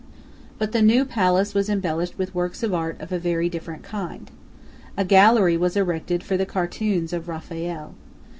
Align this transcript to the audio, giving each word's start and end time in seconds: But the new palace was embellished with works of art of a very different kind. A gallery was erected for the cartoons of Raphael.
But 0.57 0.71
the 0.71 0.81
new 0.81 1.05
palace 1.05 1.53
was 1.53 1.69
embellished 1.69 2.17
with 2.17 2.33
works 2.33 2.63
of 2.63 2.73
art 2.73 2.99
of 2.99 3.11
a 3.11 3.19
very 3.19 3.49
different 3.49 3.83
kind. 3.83 4.31
A 4.97 5.05
gallery 5.05 5.57
was 5.57 5.77
erected 5.77 6.23
for 6.23 6.37
the 6.37 6.45
cartoons 6.47 7.13
of 7.13 7.27
Raphael. 7.27 7.93